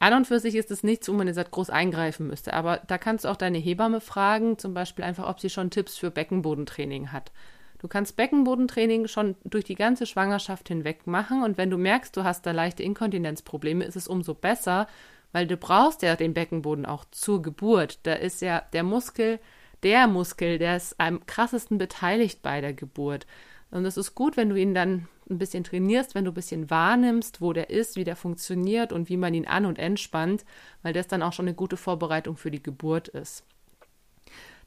[0.00, 2.54] An und für sich ist es nichts, wo man jetzt groß eingreifen müsste.
[2.54, 5.98] Aber da kannst du auch deine Hebamme fragen, zum Beispiel einfach, ob sie schon Tipps
[5.98, 7.32] für Beckenbodentraining hat.
[7.78, 12.24] Du kannst Beckenbodentraining schon durch die ganze Schwangerschaft hinweg machen und wenn du merkst, du
[12.24, 14.88] hast da leichte Inkontinenzprobleme, ist es umso besser,
[15.32, 18.00] weil du brauchst ja den Beckenboden auch zur Geburt.
[18.04, 19.38] Da ist ja der Muskel,
[19.82, 23.26] der Muskel, der ist am krassesten beteiligt bei der Geburt.
[23.70, 26.70] Und es ist gut, wenn du ihn dann ein bisschen trainierst, wenn du ein bisschen
[26.70, 30.44] wahrnimmst, wo der ist, wie der funktioniert und wie man ihn an- und entspannt,
[30.82, 33.44] weil das dann auch schon eine gute Vorbereitung für die Geburt ist.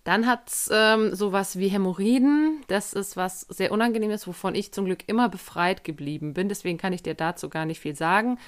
[0.03, 2.63] Dann hat es ähm, sowas wie Hämorrhoiden.
[2.67, 6.49] Das ist was sehr Unangenehmes, wovon ich zum Glück immer befreit geblieben bin.
[6.49, 8.39] Deswegen kann ich dir dazu gar nicht viel sagen.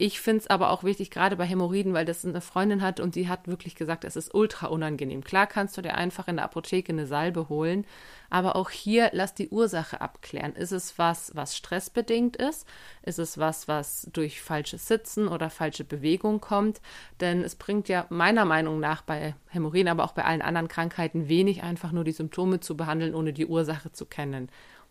[0.00, 3.16] Ich finde es aber auch wichtig, gerade bei Hämorrhoiden, weil das eine Freundin hat und
[3.16, 5.24] die hat wirklich gesagt, es ist ultra unangenehm.
[5.24, 7.84] Klar kannst du dir einfach in der Apotheke eine Salbe holen,
[8.30, 10.54] aber auch hier lass die Ursache abklären.
[10.54, 12.64] Ist es was, was stressbedingt ist?
[13.02, 16.80] Ist es was, was durch falsches Sitzen oder falsche Bewegung kommt?
[17.18, 21.28] Denn es bringt ja meiner Meinung nach bei Hämorrhoiden, aber auch bei allen anderen Krankheiten
[21.28, 24.48] wenig, einfach nur die Symptome zu behandeln, ohne die Ursache zu kennen.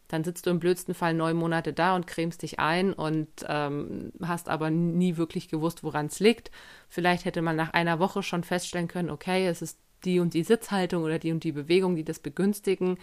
[0.08, 4.12] Dann sitzt du im blödsten Fall neun Monate da und cremst dich ein und ähm,
[4.22, 6.52] hast aber nie wirklich gewusst, woran es liegt.
[6.88, 10.44] Vielleicht hätte man nach einer Woche schon feststellen können, okay, es ist die und die
[10.44, 12.98] Sitzhaltung oder die und die Bewegung, die das begünstigen.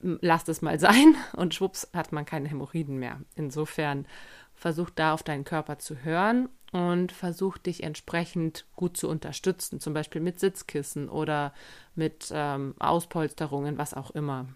[0.00, 3.20] Lass es mal sein und schwupps hat man keine Hämorrhoiden mehr.
[3.34, 4.06] Insofern
[4.54, 9.94] versuch da auf deinen Körper zu hören und versuch dich entsprechend gut zu unterstützen, zum
[9.94, 11.54] Beispiel mit Sitzkissen oder
[11.94, 14.46] mit ähm, Auspolsterungen, was auch immer.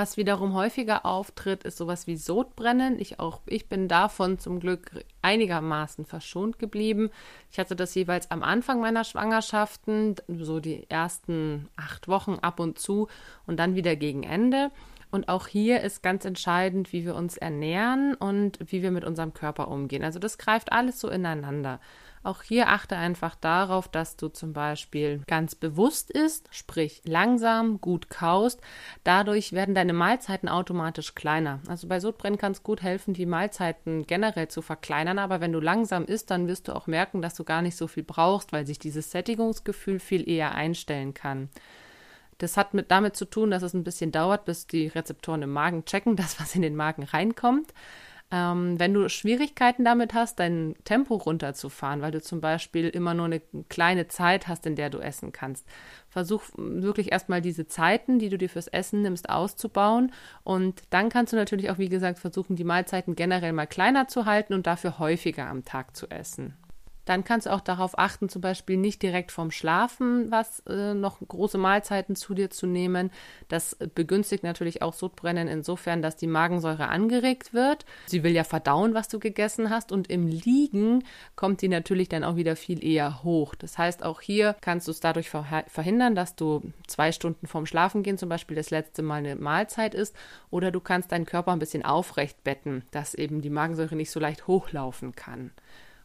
[0.00, 2.98] Was wiederum häufiger auftritt, ist sowas wie Sodbrennen.
[2.98, 7.10] Ich auch, ich bin davon zum Glück einigermaßen verschont geblieben.
[7.52, 12.78] Ich hatte das jeweils am Anfang meiner Schwangerschaften, so die ersten acht Wochen ab und
[12.78, 13.08] zu
[13.46, 14.70] und dann wieder gegen Ende.
[15.10, 19.34] Und auch hier ist ganz entscheidend, wie wir uns ernähren und wie wir mit unserem
[19.34, 20.02] Körper umgehen.
[20.02, 21.78] Also das greift alles so ineinander.
[22.22, 28.10] Auch hier achte einfach darauf, dass du zum Beispiel ganz bewusst isst, sprich langsam, gut
[28.10, 28.60] kaust.
[29.04, 31.60] Dadurch werden deine Mahlzeiten automatisch kleiner.
[31.66, 35.18] Also bei Sodbrennen kann es gut helfen, die Mahlzeiten generell zu verkleinern.
[35.18, 37.86] Aber wenn du langsam isst, dann wirst du auch merken, dass du gar nicht so
[37.86, 41.48] viel brauchst, weil sich dieses Sättigungsgefühl viel eher einstellen kann.
[42.36, 45.52] Das hat mit, damit zu tun, dass es ein bisschen dauert, bis die Rezeptoren im
[45.52, 47.72] Magen checken, dass was in den Magen reinkommt.
[48.32, 53.26] Ähm, wenn du Schwierigkeiten damit hast, dein Tempo runterzufahren, weil du zum Beispiel immer nur
[53.26, 55.66] eine kleine Zeit hast, in der du essen kannst,
[56.08, 60.12] versuch wirklich erstmal diese Zeiten, die du dir fürs Essen nimmst, auszubauen.
[60.44, 64.26] Und dann kannst du natürlich auch, wie gesagt, versuchen, die Mahlzeiten generell mal kleiner zu
[64.26, 66.54] halten und dafür häufiger am Tag zu essen.
[67.10, 71.18] Dann kannst du auch darauf achten, zum Beispiel nicht direkt vorm Schlafen was äh, noch
[71.26, 73.10] große Mahlzeiten zu dir zu nehmen.
[73.48, 77.84] Das begünstigt natürlich auch Sodbrennen insofern, dass die Magensäure angeregt wird.
[78.06, 82.22] Sie will ja verdauen, was du gegessen hast und im Liegen kommt die natürlich dann
[82.22, 83.56] auch wieder viel eher hoch.
[83.56, 88.18] Das heißt, auch hier kannst du es dadurch verhindern, dass du zwei Stunden vorm Schlafengehen
[88.18, 90.14] zum Beispiel das letzte Mal eine Mahlzeit isst
[90.50, 94.20] oder du kannst deinen Körper ein bisschen aufrecht betten, dass eben die Magensäure nicht so
[94.20, 95.50] leicht hochlaufen kann.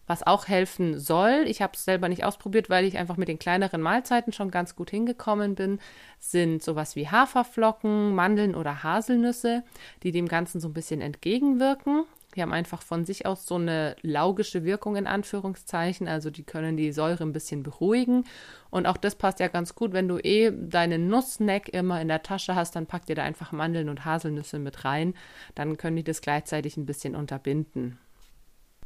[0.07, 3.39] Was auch helfen soll, ich habe es selber nicht ausprobiert, weil ich einfach mit den
[3.39, 5.79] kleineren Mahlzeiten schon ganz gut hingekommen bin,
[6.19, 9.63] sind sowas wie Haferflocken, Mandeln oder Haselnüsse,
[10.03, 12.03] die dem Ganzen so ein bisschen entgegenwirken.
[12.35, 16.75] Die haben einfach von sich aus so eine laugische Wirkung in Anführungszeichen, also die können
[16.75, 18.25] die Säure ein bisschen beruhigen.
[18.69, 22.23] Und auch das passt ja ganz gut, wenn du eh deinen Nusssnack immer in der
[22.23, 25.13] Tasche hast, dann pack dir da einfach Mandeln und Haselnüsse mit rein.
[25.55, 27.97] Dann können die das gleichzeitig ein bisschen unterbinden.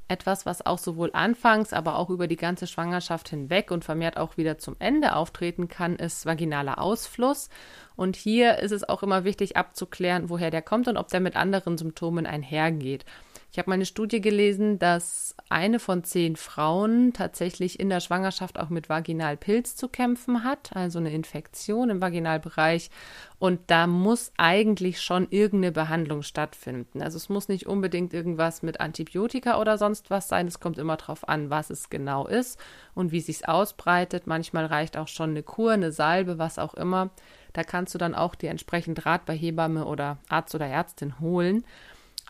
[0.10, 4.38] Etwas, was auch sowohl anfangs, aber auch über die ganze Schwangerschaft hinweg und vermehrt auch
[4.38, 7.50] wieder zum Ende auftreten kann, ist vaginaler Ausfluss.
[7.96, 11.36] Und hier ist es auch immer wichtig abzuklären, woher der kommt und ob der mit
[11.36, 13.06] anderen Symptomen einhergeht.
[13.52, 18.60] Ich habe mal eine Studie gelesen, dass eine von zehn Frauen tatsächlich in der Schwangerschaft
[18.60, 22.92] auch mit Vaginalpilz zu kämpfen hat, also eine Infektion im Vaginalbereich.
[23.40, 27.02] Und da muss eigentlich schon irgendeine Behandlung stattfinden.
[27.02, 30.48] Also es muss nicht unbedingt irgendwas mit Antibiotika oder sonst was sein.
[30.48, 32.60] Es kommt immer darauf an, was es genau ist
[32.94, 34.28] und wie sich ausbreitet.
[34.28, 37.10] Manchmal reicht auch schon eine Kur, eine Salbe, was auch immer.
[37.54, 41.64] Da kannst du dann auch dir entsprechend Rat bei Hebamme oder Arzt oder Ärztin holen.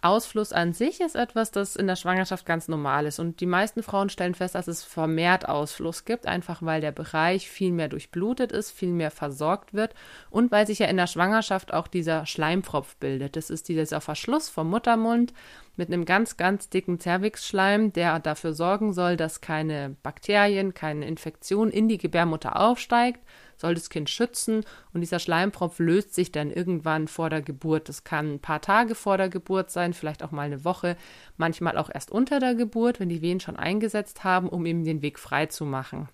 [0.02, 3.20] Ausfluss an sich ist etwas, das in der Schwangerschaft ganz normal ist.
[3.20, 7.50] Und die meisten Frauen stellen fest, dass es vermehrt Ausfluss gibt, einfach weil der Bereich
[7.50, 9.94] viel mehr durchblutet ist, viel mehr versorgt wird
[10.30, 13.36] und weil sich ja in der Schwangerschaft auch dieser Schleimpfropf bildet.
[13.36, 15.34] Das ist dieser Verschluss vom Muttermund
[15.76, 21.72] mit einem ganz, ganz dicken Zervixschleim, der dafür sorgen soll, dass keine Bakterien, keine Infektion
[21.72, 23.22] in die Gebärmutter aufsteigt
[23.60, 27.90] soll das Kind schützen und dieser Schleimpropf löst sich dann irgendwann vor der Geburt.
[27.90, 30.98] Das kann ein paar Tage vor der Geburt sein, vielleicht auch mal eine Woche,
[31.38, 35.02] manchmal auch erst unter der Geburt, wenn die Wehen schon eingesetzt haben, um eben den
[35.02, 36.10] Weg frei zu machen.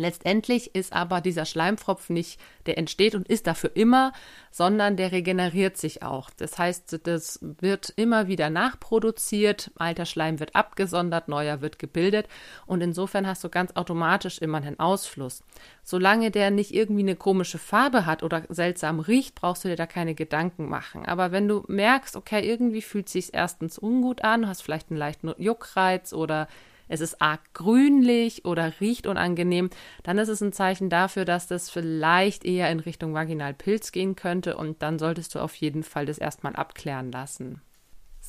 [0.00, 4.12] Letztendlich ist aber dieser Schleimpfropf nicht, der entsteht und ist dafür immer,
[4.50, 6.30] sondern der regeneriert sich auch.
[6.38, 12.28] Das heißt, das wird immer wieder nachproduziert, alter Schleim wird abgesondert, neuer wird gebildet
[12.64, 15.42] und insofern hast du ganz automatisch immer einen Ausfluss.
[15.82, 19.84] Solange der nicht irgendwie eine komische Farbe hat oder seltsam riecht, brauchst du dir da
[19.84, 21.04] keine Gedanken machen.
[21.04, 25.34] Aber wenn du merkst, okay, irgendwie fühlt sich erstens ungut an, hast vielleicht einen leichten
[25.36, 26.48] Juckreiz oder
[26.90, 29.70] es ist arg grünlich oder riecht unangenehm,
[30.02, 34.56] dann ist es ein Zeichen dafür, dass das vielleicht eher in Richtung Vaginalpilz gehen könnte
[34.56, 37.62] und dann solltest du auf jeden Fall das erstmal abklären lassen.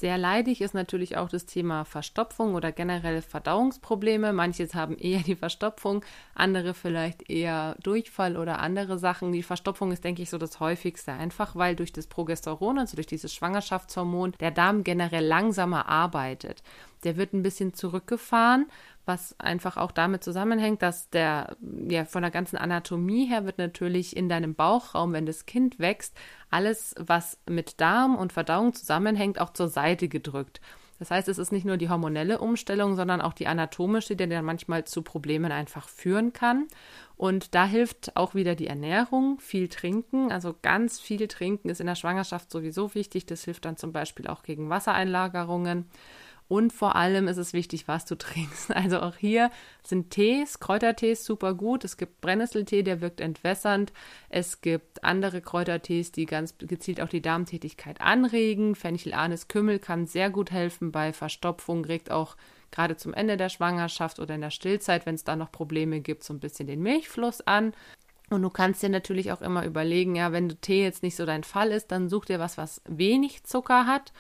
[0.02, 4.34] Sehr leidig ist natürlich auch das Thema Verstopfung oder generelle Verdauungsprobleme.
[4.34, 9.32] Manche haben eher die Verstopfung, andere vielleicht eher Durchfall oder andere Sachen.
[9.32, 13.06] Die Verstopfung ist, denke ich, so das häufigste, einfach weil durch das Progesteron, also durch
[13.06, 16.64] dieses Schwangerschaftshormon, der Darm generell langsamer arbeitet.
[17.04, 18.66] Der wird ein bisschen zurückgefahren,
[19.06, 21.56] was einfach auch damit zusammenhängt, dass der,
[21.90, 26.16] ja, von der ganzen Anatomie her wird natürlich in deinem Bauchraum, wenn das Kind wächst,
[26.50, 30.62] alles, was mit Darm und Verdauung zusammenhängt, auch zur Seite gedrückt.
[31.02, 34.46] Das heißt, es ist nicht nur die hormonelle Umstellung, sondern auch die anatomische, die dann
[34.46, 36.68] manchmal zu Problemen einfach führen kann.
[37.18, 40.32] Und da hilft auch wieder die Ernährung, viel trinken.
[40.32, 43.26] Also ganz viel trinken ist in der Schwangerschaft sowieso wichtig.
[43.26, 45.88] Das hilft dann zum Beispiel auch gegen Wassereinlagerungen.
[46.52, 48.76] Und vor allem ist es wichtig, was du trinkst.
[48.76, 49.52] Also auch hier
[49.86, 51.86] sind Tees, Kräutertees super gut.
[51.86, 53.94] Es gibt Brennnesseltee, der wirkt entwässernd.
[54.28, 58.76] Es gibt andere Kräutertees, die ganz gezielt auch die Darmtätigkeit anregen.
[58.76, 62.36] Fenchel, Anis, Kümmel kann sehr gut helfen bei Verstopfung, regt auch
[62.70, 66.22] gerade zum Ende der Schwangerschaft oder in der Stillzeit, wenn es da noch Probleme gibt,
[66.26, 67.72] so ein bisschen den Milchfluss an.
[68.30, 71.26] Und du kannst dir natürlich auch immer überlegen, ja, wenn du Tee jetzt nicht so
[71.26, 74.12] dein Fall ist, dann such dir was, was wenig Zucker hat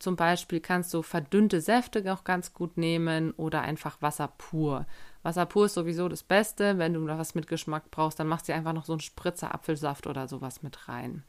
[0.00, 4.86] zum Beispiel kannst du verdünnte Säfte auch ganz gut nehmen oder einfach Wasser pur.
[5.22, 6.78] Wasser pur ist sowieso das Beste.
[6.78, 9.54] Wenn du da was mit Geschmack brauchst, dann machst du einfach noch so einen Spritzer
[9.54, 11.22] Apfelsaft oder sowas mit rein.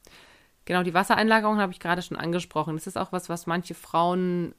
[0.63, 2.75] Genau, die Wassereinlagerung habe ich gerade schon angesprochen.
[2.75, 4.55] Das ist auch was, was manche Frauen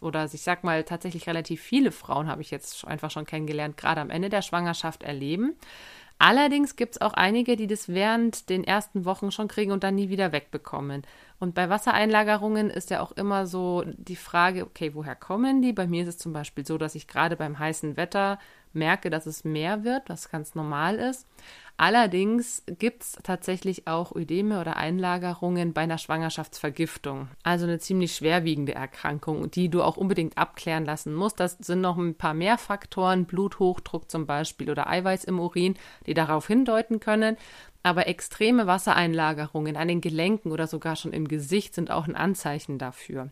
[0.00, 4.00] oder ich sag mal tatsächlich relativ viele Frauen habe ich jetzt einfach schon kennengelernt, gerade
[4.00, 5.56] am Ende der Schwangerschaft erleben.
[6.22, 9.94] Allerdings gibt es auch einige, die das während den ersten Wochen schon kriegen und dann
[9.94, 11.02] nie wieder wegbekommen.
[11.40, 15.72] Und bei Wassereinlagerungen ist ja auch immer so die Frage, okay, woher kommen die?
[15.72, 18.38] Bei mir ist es zum Beispiel so, dass ich gerade beim heißen Wetter
[18.74, 21.26] merke, dass es mehr wird, was ganz normal ist.
[21.76, 27.28] Allerdings gibt es tatsächlich auch Ödeme oder Einlagerungen bei einer Schwangerschaftsvergiftung.
[27.42, 31.40] Also eine ziemlich schwerwiegende Erkrankung, die du auch unbedingt abklären lassen musst.
[31.40, 35.74] Das sind noch ein paar mehr Faktoren, Bluthochdruck zum Beispiel oder Eiweiß im Urin,
[36.06, 37.38] die darauf hindeuten können.
[37.82, 42.78] Aber extreme Wassereinlagerungen an den Gelenken oder sogar schon im Gesicht sind auch ein Anzeichen
[42.78, 43.30] dafür.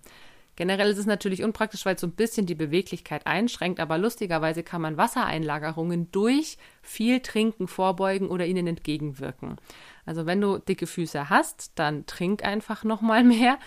[0.56, 4.64] Generell ist es natürlich unpraktisch, weil es so ein bisschen die Beweglichkeit einschränkt, aber lustigerweise
[4.64, 9.56] kann man Wassereinlagerungen durch viel Trinken vorbeugen oder ihnen entgegenwirken.
[10.09, 13.59] Also wenn du dicke Füße hast, dann trink einfach nochmal mehr.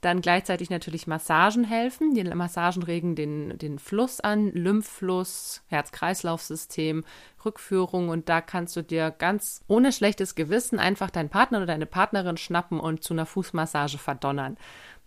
[0.00, 2.14] Dann gleichzeitig natürlich Massagen helfen.
[2.14, 7.04] Die Massagen regen den, den Fluss an, Lymphfluss, Herz-Kreislauf-System,
[7.44, 11.86] Rückführung und da kannst du dir ganz ohne schlechtes Gewissen einfach deinen Partner oder deine
[11.86, 14.56] Partnerin schnappen und zu einer Fußmassage verdonnern.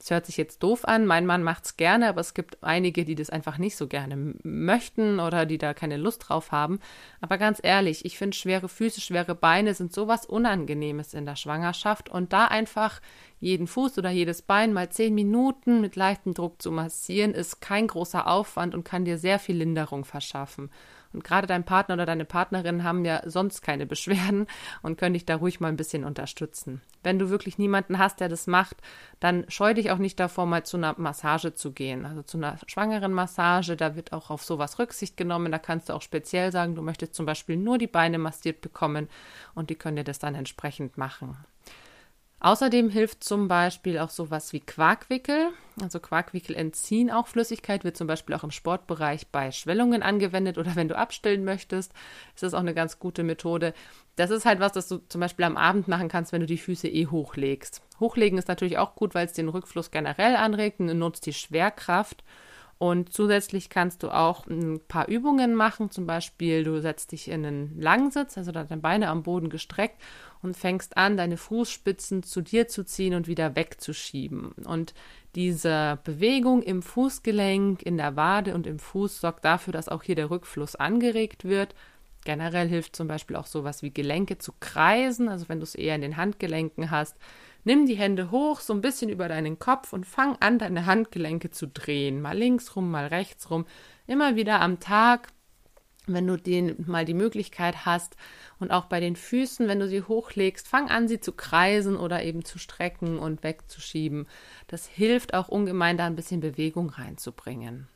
[0.01, 1.05] Das hört sich jetzt doof an.
[1.05, 4.33] Mein Mann macht es gerne, aber es gibt einige, die das einfach nicht so gerne
[4.41, 6.79] möchten oder die da keine Lust drauf haben.
[7.19, 12.09] Aber ganz ehrlich, ich finde schwere Füße, schwere Beine sind sowas Unangenehmes in der Schwangerschaft
[12.09, 12.99] und da einfach
[13.39, 17.85] jeden Fuß oder jedes Bein mal zehn Minuten mit leichtem Druck zu massieren, ist kein
[17.85, 20.71] großer Aufwand und kann dir sehr viel Linderung verschaffen.
[21.13, 24.47] Und gerade dein Partner oder deine Partnerin haben ja sonst keine Beschwerden
[24.81, 26.81] und können dich da ruhig mal ein bisschen unterstützen.
[27.03, 28.77] Wenn du wirklich niemanden hast, der das macht,
[29.19, 32.05] dann scheu dich auch nicht davor, mal zu einer Massage zu gehen.
[32.05, 35.51] Also zu einer schwangeren Massage, da wird auch auf sowas Rücksicht genommen.
[35.51, 39.09] Da kannst du auch speziell sagen, du möchtest zum Beispiel nur die Beine massiert bekommen
[39.55, 41.37] und die können dir das dann entsprechend machen.
[42.43, 45.49] Außerdem hilft zum Beispiel auch sowas wie Quarkwickel.
[45.79, 50.75] Also Quarkwickel entziehen auch Flüssigkeit, wird zum Beispiel auch im Sportbereich bei Schwellungen angewendet oder
[50.75, 51.93] wenn du abstillen möchtest,
[52.33, 53.75] ist das auch eine ganz gute Methode.
[54.21, 56.60] Das ist halt was, das du zum Beispiel am Abend machen kannst, wenn du die
[56.60, 57.81] Füße eh hochlegst.
[57.99, 62.23] Hochlegen ist natürlich auch gut, weil es den Rückfluss generell anregt und nutzt die Schwerkraft.
[62.77, 65.89] Und zusätzlich kannst du auch ein paar Übungen machen.
[65.89, 69.99] Zum Beispiel, du setzt dich in einen Langsitz, also deine Beine am Boden gestreckt
[70.43, 74.51] und fängst an, deine Fußspitzen zu dir zu ziehen und wieder wegzuschieben.
[74.65, 74.93] Und
[75.34, 80.15] diese Bewegung im Fußgelenk, in der Wade und im Fuß sorgt dafür, dass auch hier
[80.15, 81.73] der Rückfluss angeregt wird.
[82.23, 85.95] Generell hilft zum Beispiel auch sowas wie Gelenke zu kreisen, also wenn du es eher
[85.95, 87.17] in den Handgelenken hast,
[87.63, 91.51] Nimm die Hände hoch, so ein bisschen über deinen Kopf und fang an, deine Handgelenke
[91.51, 92.21] zu drehen.
[92.21, 93.65] Mal links rum, mal rechts rum.
[94.07, 95.27] Immer wieder am Tag,
[96.07, 98.15] wenn du den, mal die Möglichkeit hast.
[98.60, 102.23] Und auch bei den Füßen, wenn du sie hochlegst, fang an, sie zu kreisen oder
[102.23, 104.27] eben zu strecken und wegzuschieben.
[104.65, 107.88] Das hilft auch ungemein, da ein bisschen Bewegung reinzubringen.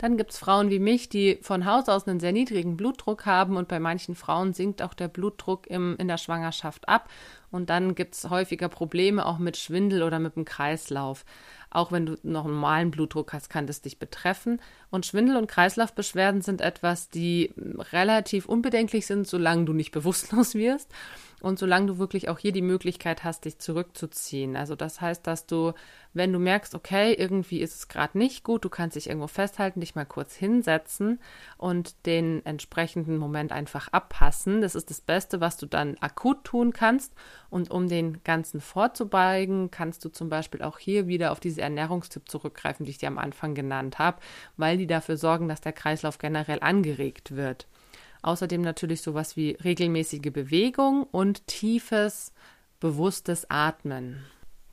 [0.00, 3.58] Dann gibt es Frauen wie mich, die von Haus aus einen sehr niedrigen Blutdruck haben
[3.58, 7.10] und bei manchen Frauen sinkt auch der Blutdruck im, in der Schwangerschaft ab
[7.50, 11.26] und dann gibt es häufiger Probleme auch mit Schwindel oder mit dem Kreislauf.
[11.68, 14.62] Auch wenn du noch einen normalen Blutdruck hast, kann das dich betreffen.
[14.90, 17.52] Und Schwindel- und Kreislaufbeschwerden sind etwas, die
[17.92, 20.88] relativ unbedenklich sind, solange du nicht bewusstlos wirst
[21.40, 24.56] und solange du wirklich auch hier die Möglichkeit hast, dich zurückzuziehen.
[24.56, 25.72] Also das heißt, dass du,
[26.12, 29.80] wenn du merkst, okay, irgendwie ist es gerade nicht gut, du kannst dich irgendwo festhalten,
[29.80, 31.20] dich mal kurz hinsetzen
[31.56, 34.60] und den entsprechenden Moment einfach abpassen.
[34.60, 37.14] Das ist das Beste, was du dann akut tun kannst.
[37.48, 42.28] Und um den Ganzen vorzubeugen, kannst du zum Beispiel auch hier wieder auf diese Ernährungstipp
[42.28, 44.18] zurückgreifen, die ich dir am Anfang genannt habe,
[44.56, 47.66] weil die dafür sorgen, dass der Kreislauf generell angeregt wird.
[48.22, 52.32] Außerdem natürlich sowas wie regelmäßige Bewegung und tiefes,
[52.80, 54.24] bewusstes Atmen.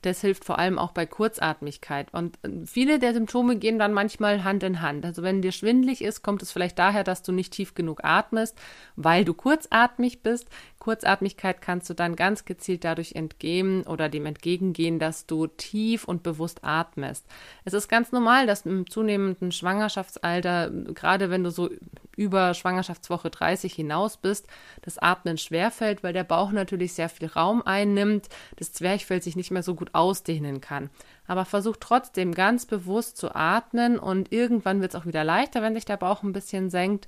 [0.02, 2.12] Das hilft vor allem auch bei Kurzatmigkeit.
[2.14, 5.04] Und äh, viele der Symptome gehen dann manchmal Hand in Hand.
[5.04, 8.56] Also wenn dir schwindlig ist, kommt es vielleicht daher, dass du nicht tief genug atmest,
[8.94, 10.46] weil du kurzatmig bist.
[10.88, 16.22] Kurzatmigkeit kannst du dann ganz gezielt dadurch entgehen oder dem entgegengehen, dass du tief und
[16.22, 17.26] bewusst atmest.
[17.66, 21.68] Es ist ganz normal, dass im zunehmenden Schwangerschaftsalter, gerade wenn du so
[22.16, 24.46] über Schwangerschaftswoche 30 hinaus bist,
[24.80, 29.50] das Atmen schwerfällt, weil der Bauch natürlich sehr viel Raum einnimmt, das Zwerchfell sich nicht
[29.50, 30.88] mehr so gut ausdehnen kann.
[31.28, 35.74] Aber versuch trotzdem ganz bewusst zu atmen und irgendwann wird es auch wieder leichter, wenn
[35.74, 37.06] sich der Bauch ein bisschen senkt.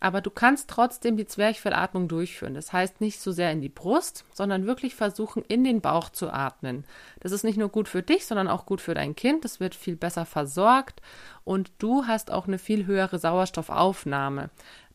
[0.00, 2.54] Aber du kannst trotzdem die Zwerchfellatmung durchführen.
[2.54, 6.30] Das heißt nicht so sehr in die Brust, sondern wirklich versuchen, in den Bauch zu
[6.30, 6.84] atmen.
[7.20, 9.44] Das ist nicht nur gut für dich, sondern auch gut für dein Kind.
[9.44, 11.02] Es wird viel besser versorgt
[11.44, 14.50] und du hast auch eine viel höhere Sauerstoffaufnahme.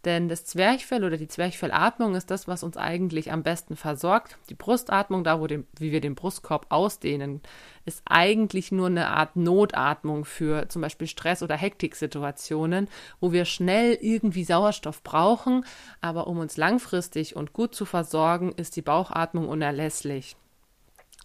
[0.06, 4.38] Denn das Zwerchfell oder die Zwerchfellatmung ist das, was uns eigentlich am besten versorgt.
[4.50, 7.42] Die Brustatmung, da wo den, wie wir den Brustkorb ausdehnen,
[7.86, 12.90] ist eigentlich nur eine Art Notatmung für zum Beispiel Stress- oder Hektiksituationen,
[13.22, 15.66] wo wir schnell irgendwie Sauerstoff brauchen.
[16.02, 20.36] Aber um uns langfristig und gut zu versorgen, ist die Bauchatmung unerlässlich.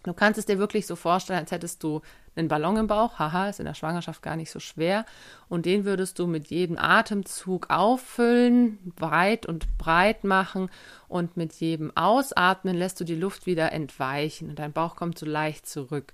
[0.03, 2.01] Du kannst es dir wirklich so vorstellen, als hättest du
[2.39, 3.19] einen Ballon im Bauch.
[3.19, 5.05] Haha, ist in der Schwangerschaft gar nicht so schwer.
[5.47, 10.69] Und den würdest du mit jedem Atemzug auffüllen, breit und breit machen.
[11.07, 15.25] Und mit jedem Ausatmen lässt du die Luft wieder entweichen und dein Bauch kommt so
[15.25, 16.13] leicht zurück.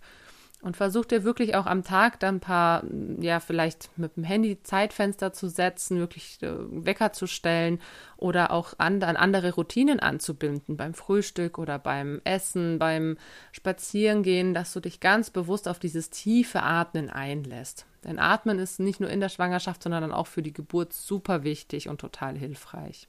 [0.65, 2.83] Und versuch dir wirklich auch am Tag dann ein paar,
[3.19, 7.79] ja, vielleicht mit dem Handy Zeitfenster zu setzen, wirklich äh, Wecker zu stellen
[8.17, 13.19] oder auch an, an andere Routinen anzubinden, beim Frühstück oder beim Essen, beim
[13.51, 17.85] Spazierengehen, dass du dich ganz bewusst auf dieses tiefe Atmen einlässt.
[18.03, 21.43] Denn Atmen ist nicht nur in der Schwangerschaft, sondern dann auch für die Geburt super
[21.43, 23.07] wichtig und total hilfreich.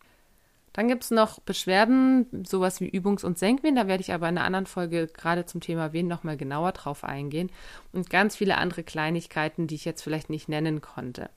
[0.77, 3.77] Dann gibt es noch Beschwerden, sowas wie Übungs- und Senkwehen.
[3.77, 7.03] Da werde ich aber in einer anderen Folge gerade zum Thema Wehen nochmal genauer drauf
[7.03, 7.51] eingehen.
[7.95, 11.31] Und ganz viele andere Kleinigkeiten, die ich jetzt vielleicht nicht nennen konnte.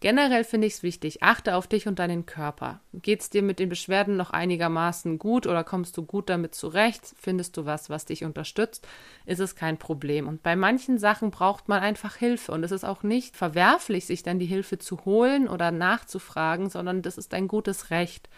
[0.00, 2.80] Generell finde ich es wichtig, achte auf dich und deinen Körper.
[2.94, 7.14] Geht es dir mit den Beschwerden noch einigermaßen gut oder kommst du gut damit zurecht?
[7.16, 8.88] Findest du was, was dich unterstützt?
[9.24, 10.26] Ist es kein Problem.
[10.26, 12.50] Und bei manchen Sachen braucht man einfach Hilfe.
[12.50, 17.02] Und es ist auch nicht verwerflich, sich dann die Hilfe zu holen oder nachzufragen, sondern
[17.02, 18.28] das ist ein gutes Recht.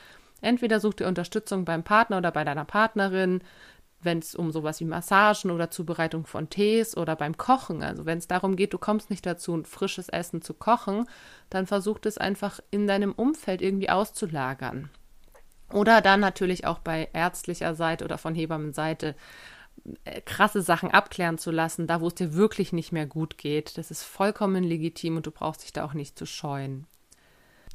[0.42, 3.42] Entweder such dir Unterstützung beim Partner oder bei deiner Partnerin,
[4.02, 8.18] wenn es um sowas wie Massagen oder Zubereitung von Tees oder beim Kochen, also wenn
[8.18, 11.06] es darum geht, du kommst nicht dazu, ein frisches Essen zu kochen,
[11.48, 14.90] dann versuch es einfach in deinem Umfeld irgendwie auszulagern.
[15.72, 19.14] Oder dann natürlich auch bei ärztlicher Seite oder von Hebammenseite
[20.04, 23.78] äh, krasse Sachen abklären zu lassen, da wo es dir wirklich nicht mehr gut geht.
[23.78, 26.86] Das ist vollkommen legitim und du brauchst dich da auch nicht zu scheuen.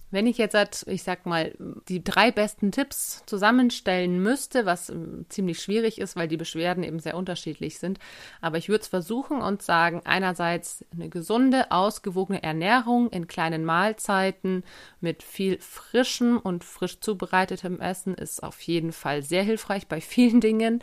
[0.10, 1.54] Wenn ich jetzt, ich sag mal,
[1.90, 7.00] die drei besten Tipps zusammenstellen müsste, was ähm, ziemlich schwierig ist, weil die Beschwerden eben
[7.00, 8.00] sehr unterschiedlich sind,
[8.40, 14.64] aber ich würde es versuchen und sagen, einerseits eine gesunde, ausgewogene Ernährung in kleinen Mahlzeiten
[15.02, 20.40] mit viel frischem und frisch zubereitetem Essen ist auf jeden Fall sehr hilfreich bei vielen
[20.48, 20.82] Dingen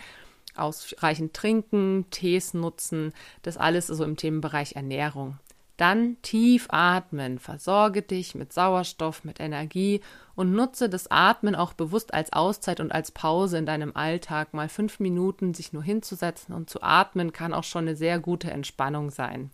[0.56, 5.38] ausreichend trinken, Tees nutzen, das alles so im Themenbereich Ernährung.
[5.76, 10.00] Dann tief atmen, versorge dich mit Sauerstoff, mit Energie
[10.36, 14.54] und nutze das Atmen auch bewusst als Auszeit und als Pause in deinem Alltag.
[14.54, 18.52] Mal fünf Minuten sich nur hinzusetzen und zu atmen kann auch schon eine sehr gute
[18.52, 19.50] Entspannung sein.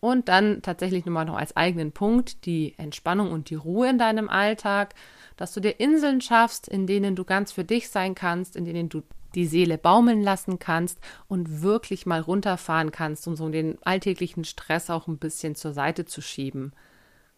[0.00, 4.28] Und dann tatsächlich nochmal noch als eigenen Punkt die Entspannung und die Ruhe in deinem
[4.28, 4.96] Alltag,
[5.36, 8.88] dass du dir Inseln schaffst, in denen du ganz für dich sein kannst, in denen
[8.88, 9.04] du
[9.34, 14.90] die Seele baumeln lassen kannst und wirklich mal runterfahren kannst, um so den alltäglichen Stress
[14.90, 16.72] auch ein bisschen zur Seite zu schieben.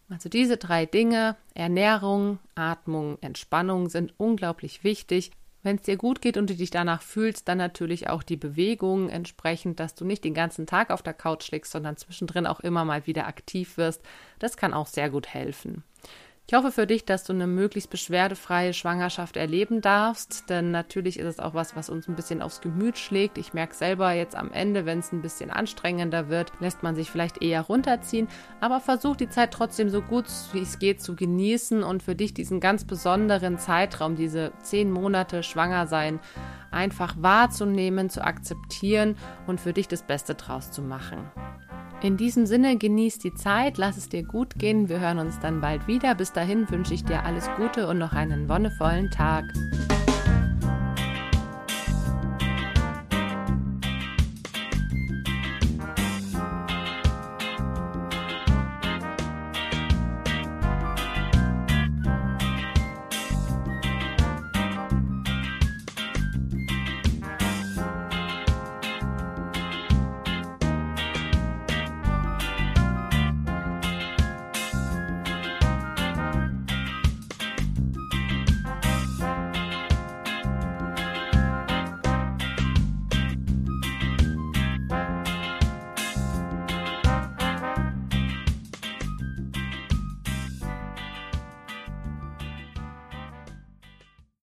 [0.09, 5.31] Also diese drei Dinge, Ernährung, Atmung, Entspannung sind unglaublich wichtig.
[5.63, 9.09] Wenn es dir gut geht und du dich danach fühlst, dann natürlich auch die Bewegung
[9.09, 12.85] entsprechend, dass du nicht den ganzen Tag auf der Couch liegst, sondern zwischendrin auch immer
[12.85, 14.03] mal wieder aktiv wirst.
[14.39, 15.83] Das kann auch sehr gut helfen.
[16.47, 21.27] Ich hoffe für dich, dass du eine möglichst beschwerdefreie Schwangerschaft erleben darfst, denn natürlich ist
[21.27, 23.39] es auch was, was uns ein bisschen aufs Gemüt schlägt.
[23.39, 27.11] Ich merke selber jetzt am Ende, wenn es ein bisschen anstrengender wird, lässt man sich
[27.11, 28.29] vielleicht eher runterziehen,
[28.61, 32.35] aber versuch die Zeit trotzdem so gut wie es geht zu genießen und für dich
[32.35, 36.21] diesen ganz besonderen Zeitraum, diese zehn Monate schwanger sein,
[36.71, 39.17] einfach wahrzunehmen, zu akzeptieren
[39.47, 41.31] und für dich das Beste draus zu machen.
[42.03, 44.89] In diesem Sinne genieß die Zeit, lass es dir gut gehen.
[44.89, 46.15] Wir hören uns dann bald wieder.
[46.15, 49.45] Bis dahin wünsche ich dir alles Gute und noch einen wonnevollen Tag.